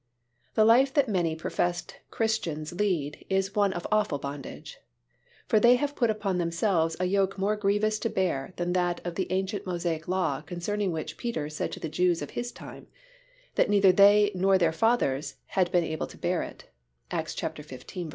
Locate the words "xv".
17.35-18.09